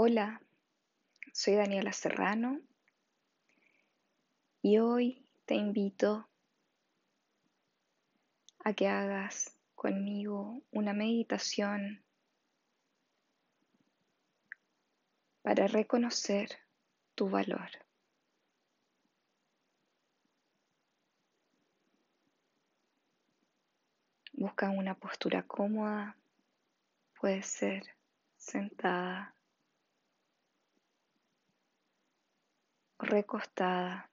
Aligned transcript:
Hola, 0.00 0.40
soy 1.32 1.56
Daniela 1.56 1.92
Serrano 1.92 2.60
y 4.62 4.78
hoy 4.78 5.26
te 5.44 5.56
invito 5.56 6.28
a 8.60 8.74
que 8.74 8.86
hagas 8.86 9.58
conmigo 9.74 10.62
una 10.70 10.92
meditación 10.92 12.04
para 15.42 15.66
reconocer 15.66 16.60
tu 17.16 17.28
valor. 17.28 17.68
Busca 24.32 24.70
una 24.70 24.94
postura 24.94 25.42
cómoda, 25.42 26.16
puede 27.20 27.42
ser 27.42 27.96
sentada 28.36 29.34
recostada 32.98 34.10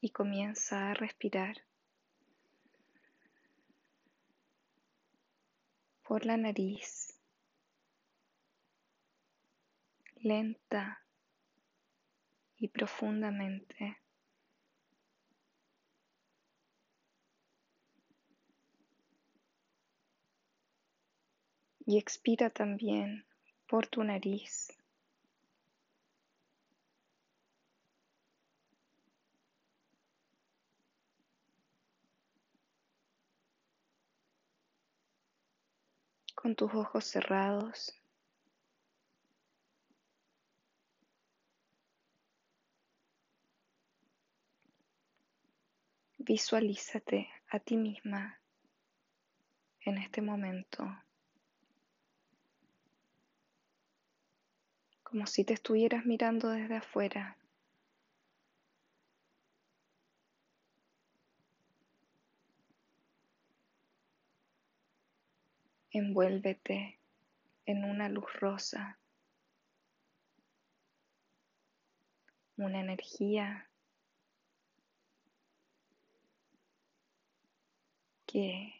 y 0.00 0.10
comienza 0.10 0.90
a 0.90 0.94
respirar 0.94 1.56
por 6.02 6.24
la 6.24 6.36
nariz 6.36 7.16
lenta 10.26 11.04
y 12.58 12.68
profundamente. 12.68 13.98
Y 21.88 21.98
expira 21.98 22.50
también 22.50 23.24
por 23.68 23.86
tu 23.86 24.02
nariz. 24.02 24.72
Con 36.46 36.54
tus 36.54 36.72
ojos 36.74 37.04
cerrados. 37.04 37.92
Visualízate 46.18 47.28
a 47.50 47.58
ti 47.58 47.76
misma 47.76 48.40
en 49.80 49.98
este 49.98 50.22
momento 50.22 50.86
como 55.02 55.26
si 55.26 55.42
te 55.42 55.54
estuvieras 55.54 56.06
mirando 56.06 56.50
desde 56.50 56.76
afuera. 56.76 57.36
Envuélvete 65.96 67.00
en 67.64 67.82
una 67.82 68.10
luz 68.10 68.30
rosa, 68.34 68.98
una 72.58 72.80
energía 72.80 73.70
que 78.26 78.74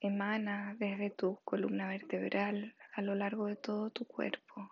emana 0.00 0.74
desde 0.78 1.10
tu 1.10 1.38
columna 1.44 1.86
vertebral 1.88 2.74
a 2.94 3.02
lo 3.02 3.14
largo 3.14 3.44
de 3.44 3.56
todo 3.56 3.90
tu 3.90 4.06
cuerpo. 4.06 4.70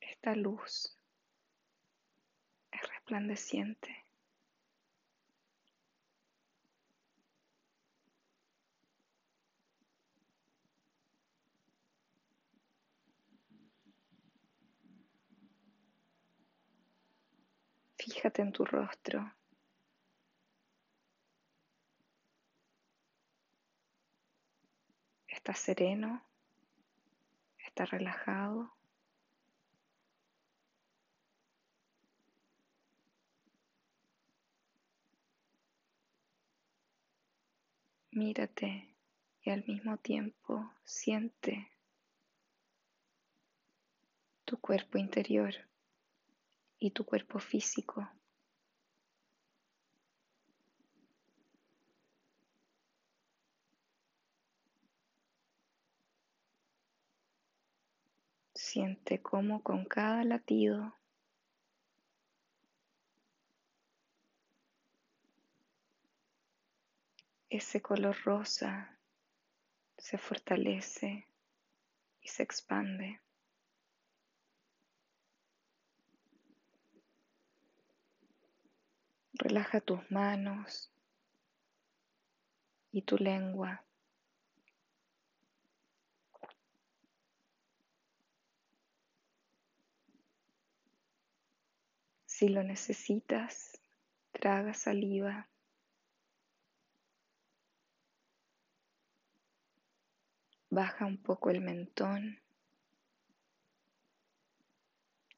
Esta 0.00 0.34
luz 0.34 0.97
Fíjate 17.96 18.42
en 18.42 18.52
tu 18.52 18.64
rostro. 18.64 19.34
¿Estás 25.26 25.58
sereno? 25.58 26.22
¿Estás 27.58 27.90
relajado? 27.90 28.77
Mírate 38.18 38.96
y 39.42 39.50
al 39.50 39.64
mismo 39.68 39.96
tiempo 39.96 40.72
siente 40.82 41.70
tu 44.44 44.58
cuerpo 44.58 44.98
interior 44.98 45.54
y 46.80 46.90
tu 46.90 47.04
cuerpo 47.04 47.38
físico. 47.38 48.10
Siente 58.52 59.22
cómo 59.22 59.62
con 59.62 59.84
cada 59.84 60.24
latido 60.24 60.92
ese 67.50 67.80
color 67.80 68.16
rosa 68.24 68.98
se 69.96 70.18
fortalece 70.18 71.26
y 72.20 72.28
se 72.28 72.42
expande. 72.42 73.20
Relaja 79.32 79.80
tus 79.80 80.10
manos 80.10 80.92
y 82.90 83.02
tu 83.02 83.16
lengua. 83.16 83.84
Si 92.26 92.48
lo 92.48 92.62
necesitas, 92.62 93.80
traga 94.32 94.74
saliva. 94.74 95.48
Baja 100.70 101.06
un 101.06 101.16
poco 101.16 101.50
el 101.50 101.62
mentón 101.62 102.40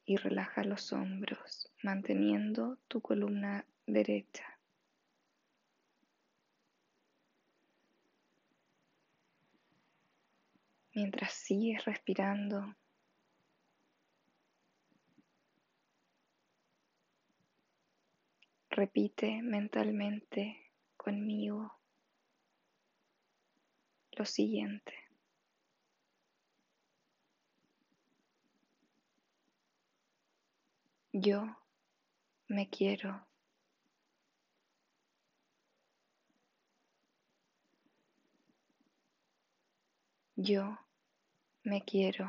y 0.04 0.16
relaja 0.16 0.64
los 0.64 0.92
hombros, 0.92 1.70
manteniendo 1.84 2.78
tu 2.88 3.00
columna 3.00 3.64
derecha. 3.86 4.58
Mientras 10.92 11.32
sigues 11.32 11.84
respirando, 11.84 12.74
repite 18.70 19.42
mentalmente 19.42 20.72
conmigo 20.96 21.78
lo 24.10 24.24
siguiente. 24.24 25.09
Yo 31.12 31.44
me 32.48 32.68
quiero. 32.70 33.26
Yo 40.36 40.78
me 41.64 41.84
quiero. 41.84 42.28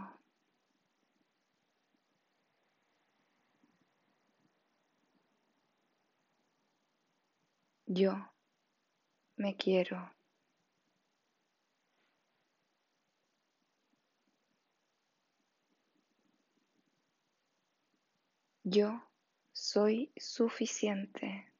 Yo 7.85 8.13
me 9.37 9.55
quiero. 9.57 10.11
Yo 18.63 19.01
soy 19.51 20.13
suficiente. 20.17 21.51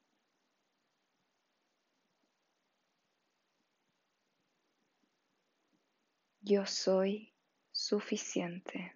Yo 6.41 6.65
soy 6.67 7.33
suficiente. 7.71 8.95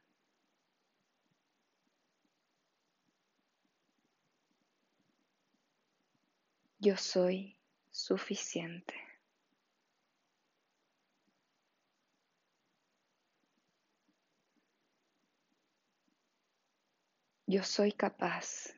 Yo 6.79 6.95
soy 6.97 7.57
suficiente. 7.89 9.04
Yo 17.47 17.61
soy 17.63 17.91
capaz. 17.91 18.73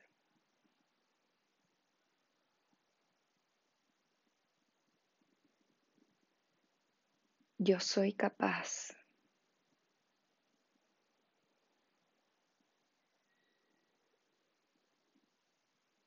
Yo 7.58 7.80
soy 7.80 8.12
capaz. 8.12 8.94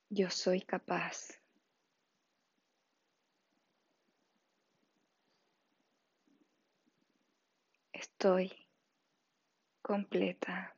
Yo 0.09 0.29
soy 0.29 0.61
capaz. 0.61 1.41
Estoy 7.91 8.51
completa. 9.81 10.75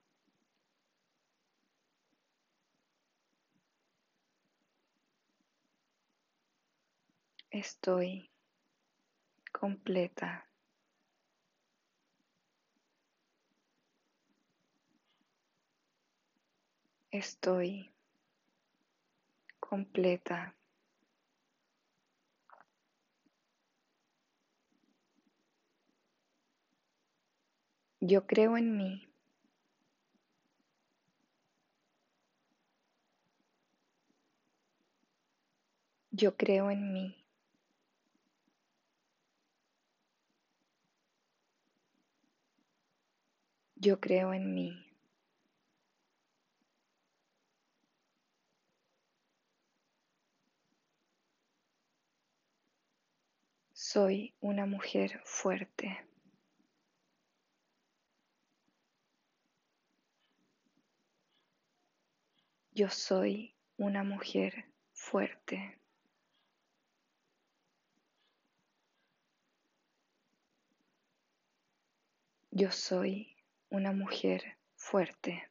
Estoy 7.54 8.32
completa. 9.52 10.50
Estoy 17.12 17.92
completa. 19.60 20.56
Yo 28.00 28.26
creo 28.26 28.58
en 28.58 28.76
mí. 28.76 29.08
Yo 36.10 36.36
creo 36.36 36.72
en 36.72 36.92
mí. 36.94 37.23
Yo 43.76 44.00
creo 44.00 44.34
en 44.34 44.54
mí. 44.54 44.86
Soy 53.74 54.34
una 54.40 54.66
mujer 54.66 55.22
fuerte. 55.24 56.00
Yo 62.72 62.90
soy 62.90 63.54
una 63.78 64.04
mujer 64.04 64.66
fuerte. 64.94 65.80
Yo 72.50 72.72
soy 72.72 73.33
una 73.74 73.92
mujer 73.92 74.56
fuerte. 74.76 75.50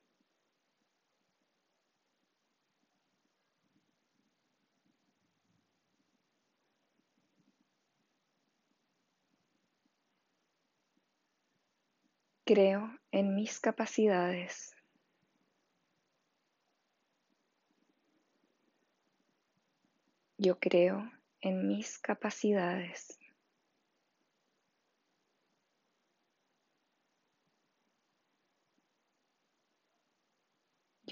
Creo 12.45 12.97
en 13.11 13.35
mis 13.35 13.59
capacidades. 13.59 14.77
Yo 20.39 20.61
creo 20.61 21.11
en 21.41 21.67
mis 21.67 21.99
capacidades. 21.99 23.19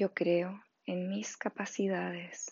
Yo 0.00 0.14
creo 0.14 0.64
en 0.86 1.10
mis 1.10 1.36
capacidades. 1.36 2.50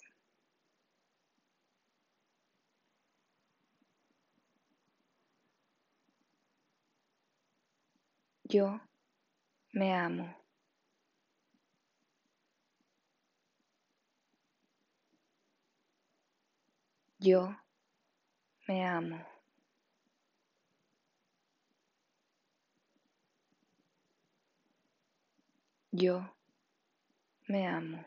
Yo 8.45 8.79
me 9.73 9.95
amo. 9.95 10.37
Yo 17.19 17.56
me 18.67 18.85
amo. 18.85 19.27
Yo 25.91 26.38
me 27.49 27.67
amo. 27.67 28.05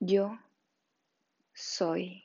Yo 0.00 0.36
soy. 1.54 2.24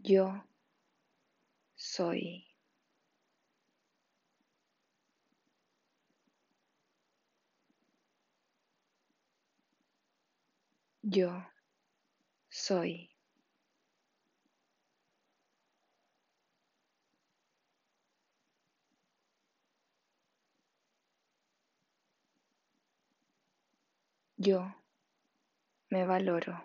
Yo 0.00 0.42
soy. 1.76 2.47
Yo 11.10 11.32
soy. 12.50 13.08
Yo 24.36 24.74
me 25.90 26.04
valoro. 26.06 26.62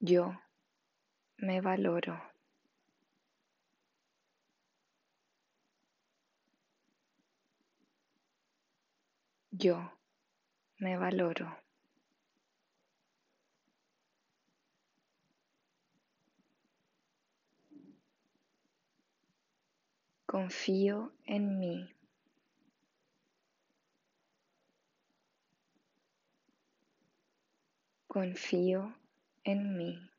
Yo 0.00 0.34
me 1.38 1.60
valoro. 1.60 2.35
Yo 9.58 9.90
me 10.80 10.98
valoro. 10.98 11.56
Confío 20.26 21.14
en 21.24 21.58
mí. 21.58 21.88
Confío 28.06 28.94
en 29.42 29.74
mí. 29.78 30.10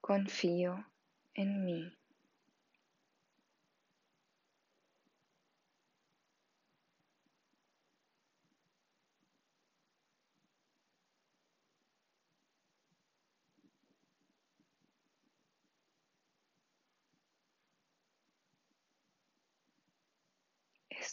Confío 0.00 0.86
en 1.34 1.64
mí. 1.64 2.03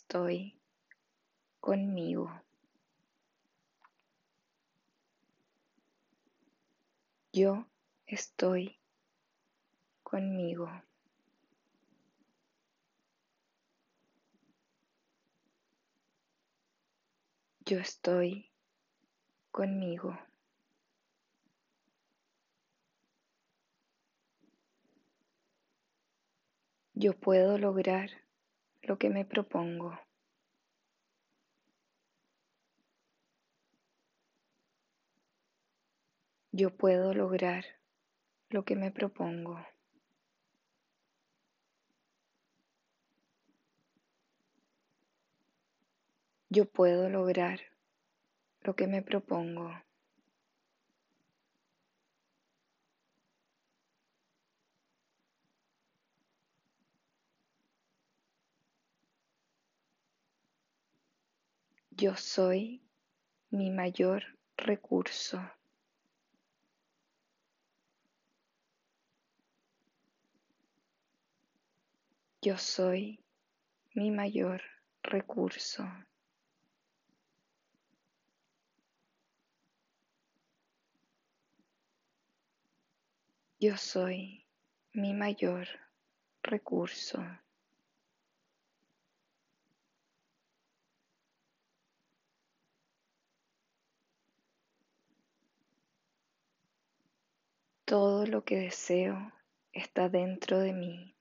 Estoy 0.02 0.60
conmigo. 1.60 2.32
Yo 7.32 7.68
estoy 8.08 8.80
conmigo. 10.04 10.70
Yo 17.60 17.78
estoy 17.78 18.52
conmigo. 19.52 20.18
Yo 26.94 27.14
puedo 27.14 27.58
lograr 27.58 28.10
lo 28.84 28.98
que 28.98 29.10
me 29.10 29.26
propongo. 29.26 30.00
Yo 36.52 36.76
puedo 36.76 37.14
lograr 37.14 37.64
lo 38.50 38.66
que 38.66 38.76
me 38.76 38.92
propongo. 38.92 39.66
Yo 46.50 46.66
puedo 46.66 47.10
lograr 47.10 47.62
lo 48.62 48.76
que 48.76 48.88
me 48.88 49.02
propongo. 49.02 49.72
Yo 62.02 62.16
soy 62.16 62.82
mi 63.52 63.70
mayor 63.70 64.24
recurso. 64.58 65.40
Yo 72.42 72.58
soy 72.58 73.24
mi 73.94 74.10
mayor 74.10 74.64
recurso. 75.04 75.84
Yo 83.60 83.78
soy 83.78 84.48
mi 84.96 85.14
mayor 85.14 85.68
recurso. 86.42 87.20
Todo 97.92 98.26
lo 98.26 98.46
que 98.46 98.56
deseo 98.56 99.34
está 99.74 100.08
dentro 100.08 100.60
de 100.60 100.72
mí. 100.72 101.14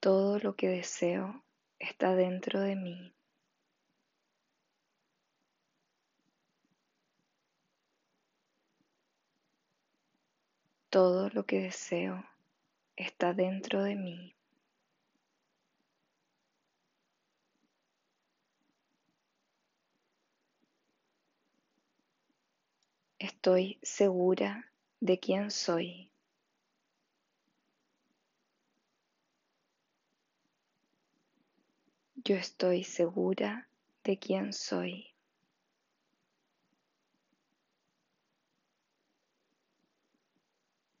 Todo 0.00 0.40
lo 0.40 0.56
que 0.56 0.66
deseo 0.70 1.44
está 1.78 2.16
dentro 2.16 2.58
de 2.58 2.74
mí. 2.74 3.14
Todo 10.90 11.28
lo 11.28 11.46
que 11.46 11.60
deseo 11.60 12.24
está 12.96 13.34
dentro 13.34 13.84
de 13.84 13.94
mí. 13.94 14.35
Estoy 23.18 23.78
segura 23.82 24.70
de 25.00 25.18
quién 25.18 25.50
soy. 25.50 26.10
Yo 32.16 32.36
estoy 32.36 32.84
segura 32.84 33.70
de 34.04 34.18
quién 34.18 34.52
soy. 34.52 35.14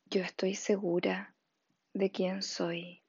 Yo 0.08 0.22
estoy 0.22 0.54
segura 0.54 1.34
de 1.92 2.10
quién 2.10 2.42
soy. 2.42 3.02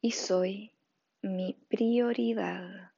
Y 0.00 0.10
soy 0.10 0.75
mi 1.22 1.54
prioridad. 1.68 2.92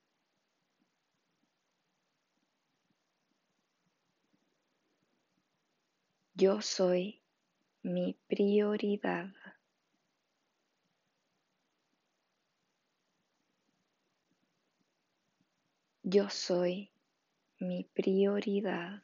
Yo 6.34 6.60
soy 6.60 7.22
mi 7.82 8.16
prioridad. 8.28 9.30
Yo 16.02 16.28
soy 16.30 16.90
mi 17.60 17.84
prioridad. 17.94 19.02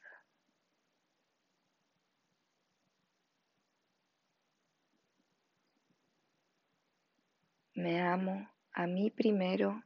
Me 7.77 8.01
amo 8.01 8.54
a 8.75 8.89
mí 8.89 9.09
primero 9.09 9.85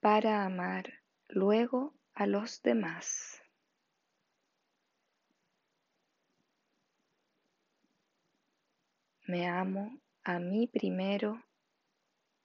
para 0.00 0.46
amar 0.46 0.94
luego 1.28 1.94
a 2.14 2.26
los 2.26 2.62
demás. 2.62 3.42
Me 9.26 9.46
amo 9.46 10.00
a 10.24 10.38
mí 10.38 10.66
primero 10.68 11.44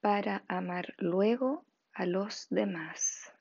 para 0.02 0.44
amar 0.50 0.94
luego 0.98 1.66
a 1.94 2.06
los 2.06 2.48
demás. 2.50 3.34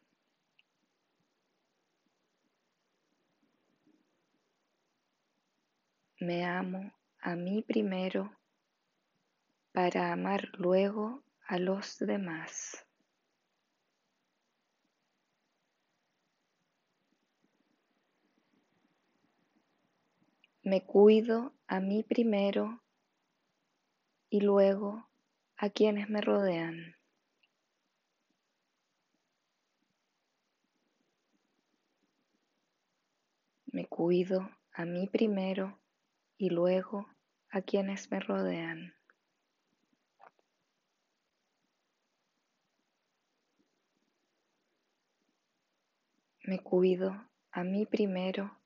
Me 6.21 6.45
amo 6.45 6.93
a 7.21 7.35
mí 7.35 7.63
primero 7.63 8.33
para 9.73 10.13
amar 10.13 10.49
luego 10.57 11.26
a 11.47 11.59
los 11.59 11.99
demás. 11.99 12.85
Me 20.63 20.85
cuido 20.85 21.55
a 21.69 21.79
mí 21.79 22.03
primero 22.03 22.83
y 24.29 24.41
luego 24.41 25.09
a 25.57 25.71
quienes 25.71 26.09
me 26.09 26.21
rodean. 26.21 26.97
Me 33.67 33.87
cuido 33.87 34.51
a 34.73 34.85
mí 34.85 35.07
primero 35.07 35.79
y 36.37 36.51
luego 36.51 37.07
a 37.51 37.63
quienes 37.63 38.11
me 38.11 38.19
rodean. 38.19 38.96
Me 46.47 46.61
cuido 46.61 47.27
a 47.51 47.65
mí 47.65 47.87
primero 47.87 48.57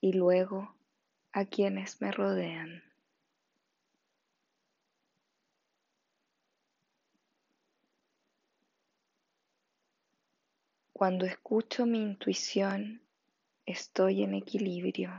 y 0.00 0.14
luego 0.14 0.74
a 1.30 1.44
quienes 1.44 2.00
me 2.00 2.10
rodean. 2.10 2.82
Cuando 10.92 11.26
escucho 11.26 11.86
mi 11.86 12.02
intuición, 12.02 13.02
estoy 13.66 14.24
en 14.24 14.34
equilibrio. 14.34 15.12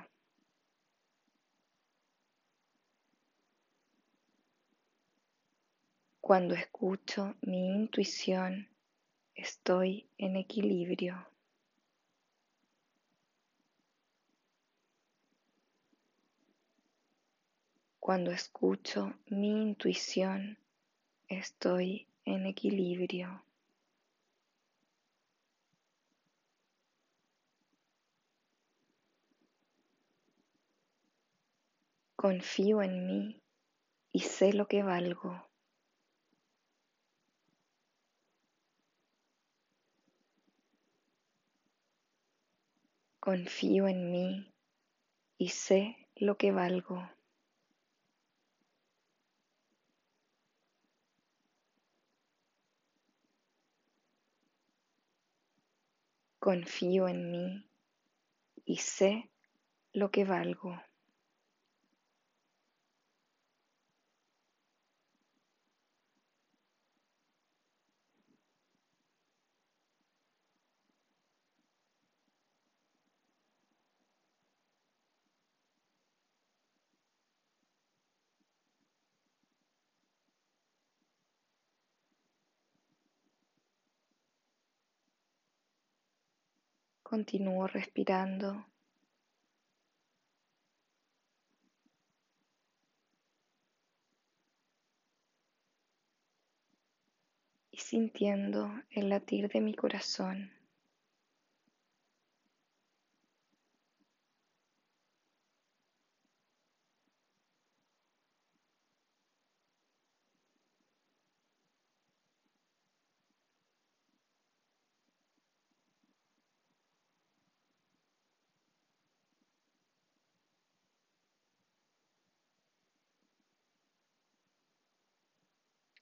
Cuando 6.20 6.53
escucho 6.53 7.38
mi 7.44 7.74
intuición, 7.74 8.67
estoy 9.36 10.10
en 10.17 10.36
equilibrio. 10.36 11.37
Cuando 18.08 18.32
escucho 18.32 19.16
mi 19.26 19.50
intuición, 19.50 20.58
estoy 21.28 22.08
en 22.24 22.46
equilibrio. 22.46 23.44
Confío 32.16 32.82
en 32.82 33.06
mí 33.06 33.44
y 34.14 34.22
sé 34.22 34.54
lo 34.54 34.70
que 34.70 34.84
valgo. 34.84 35.46
Confío 43.20 43.90
en 43.90 44.12
mí 44.12 44.54
y 45.38 45.50
sé 45.50 46.08
lo 46.16 46.38
que 46.38 46.54
valgo. 46.54 47.17
Confío 56.48 57.10
en 57.10 57.30
mí 57.30 57.70
y 58.63 58.77
sé 58.77 59.30
lo 59.92 60.12
que 60.12 60.24
valgo. 60.24 60.82
Continúo 87.10 87.68
respirando. 87.68 88.66
Y 97.72 97.78
sintiendo 97.78 98.70
el 98.90 99.08
latir 99.08 99.48
de 99.48 99.62
mi 99.62 99.74
corazón. 99.74 100.57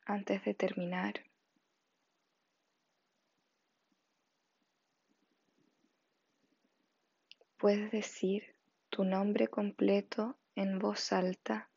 Antes 0.06 0.44
de 0.46 0.54
terminar, 0.54 1.26
puedes 7.58 7.92
decir 7.92 8.56
tu 8.90 9.04
nombre 9.04 9.48
completo 9.48 10.38
en 10.56 10.78
voz 10.80 11.12
alta. 11.12 11.70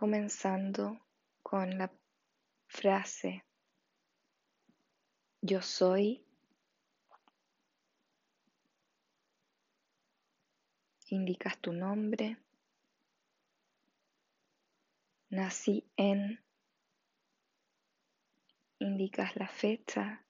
comenzando 0.00 0.98
con 1.42 1.76
la 1.76 1.92
frase 2.68 3.44
yo 5.42 5.60
soy 5.60 6.24
indicas 11.10 11.58
tu 11.58 11.72
nombre, 11.72 12.38
nací 15.28 15.84
en, 15.96 16.40
indicas 18.78 19.36
la 19.36 19.48
fecha 19.48 20.24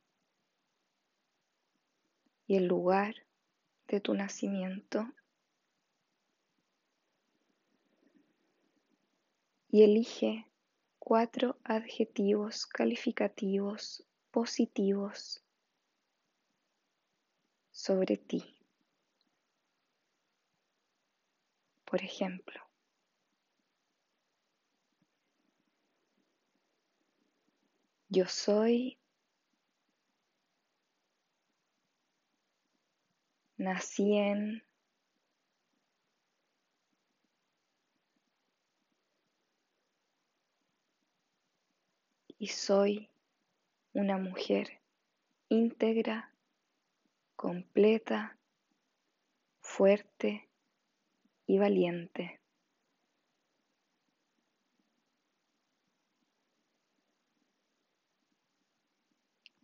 y 2.46 2.56
el 2.56 2.66
lugar 2.66 3.14
de 3.88 4.00
tu 4.00 4.14
nacimiento 4.14 5.06
y 9.68 9.82
elige 9.82 10.46
cuatro 10.98 11.58
adjetivos 11.62 12.66
calificativos 12.66 14.04
positivos 14.30 15.44
sobre 17.70 18.16
ti. 18.16 18.59
Por 21.90 22.04
ejemplo. 22.04 22.60
Yo 28.08 28.26
soy, 28.26 28.96
nací 33.56 34.16
en, 34.16 34.62
y 42.38 42.46
soy 42.46 43.10
una 43.94 44.16
mujer 44.16 44.80
íntegra, 45.48 46.32
completa, 47.34 48.38
fuerte, 49.60 50.49
y 51.50 51.58
valiente. 51.58 52.40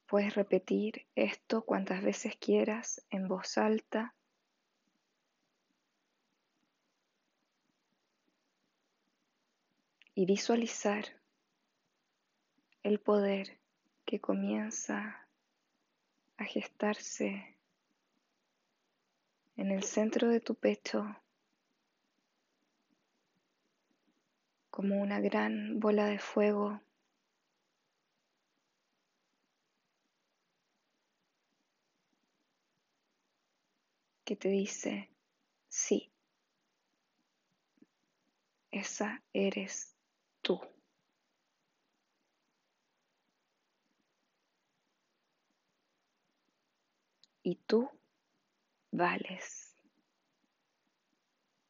Puedes 0.07 0.35
repetir 0.35 1.07
esto 1.15 1.63
cuantas 1.63 2.03
veces 2.03 2.35
quieras 2.37 3.07
en 3.11 3.29
voz 3.29 3.57
alta. 3.57 4.17
Y 10.15 10.27
visualizar 10.27 11.05
el 12.83 12.99
poder 12.99 13.61
que 14.05 14.21
comienza 14.21 15.29
a 16.37 16.45
gestarse 16.47 17.57
en 19.57 19.71
el 19.71 19.85
centro 19.85 20.29
de 20.29 20.41
tu 20.41 20.57
pecho 20.57 21.17
como 24.77 25.01
una 25.01 25.21
gran 25.21 25.81
bola 25.81 26.05
de 26.05 26.19
fuego 26.19 26.83
que 34.23 34.37
te 34.37 34.51
dice, 34.51 35.09
sí, 35.67 36.13
esa 38.71 39.23
eres 39.33 39.97
tú. 40.43 40.61
Y 47.43 47.55
tú 47.67 47.89
vales. 48.91 49.75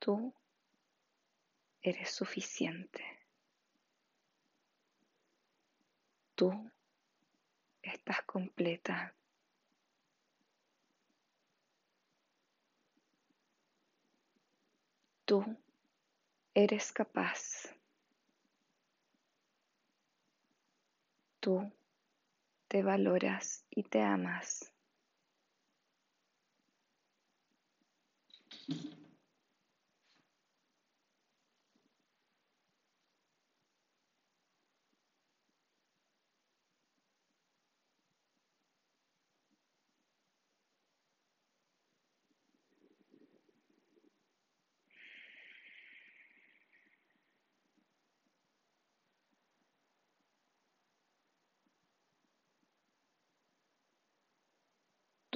Tú 0.00 0.34
eres 1.90 2.10
suficiente. 2.10 3.04
Tú 6.34 6.70
estás 7.82 8.22
completa. 8.22 9.14
Tú 15.24 15.44
eres 16.54 16.92
capaz. 16.92 17.74
Tú 21.40 21.72
te 22.68 22.82
valoras 22.82 23.64
y 23.70 23.84
te 23.84 24.02
amas. 24.02 24.72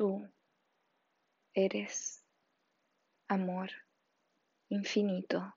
Tú 0.01 0.27
eres 1.53 2.25
amor 3.29 3.69
infinito. 4.71 5.55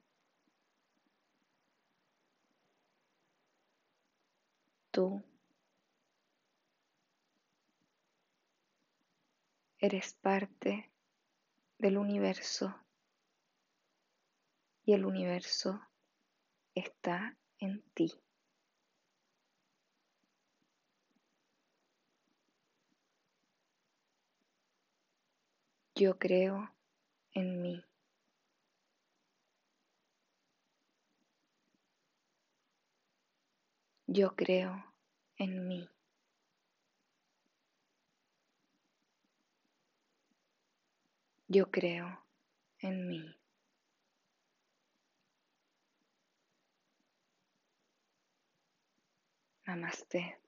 Tú 4.91 5.23
eres 9.77 10.13
parte 10.15 10.91
del 11.77 11.97
universo 11.97 12.75
y 14.84 14.91
el 14.91 15.06
universo 15.06 15.79
está 16.75 17.38
en 17.60 17.82
ti. 17.93 18.12
Yo 25.95 26.17
creo 26.17 26.73
en 27.34 27.62
mí. 27.62 27.86
Yo 34.08 34.36
creo 34.36 34.84
en 35.38 35.67
mí. 35.67 35.88
Yo 41.47 41.69
creo 41.69 42.25
en 42.79 43.08
mí. 43.08 43.36
Namaste. 49.65 50.42